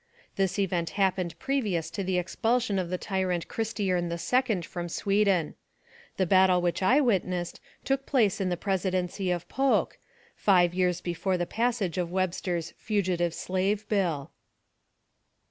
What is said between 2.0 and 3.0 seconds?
the expulsion of the